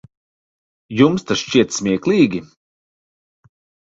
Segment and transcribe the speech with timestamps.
[0.99, 2.41] Jums tas šķiet smieklīgi?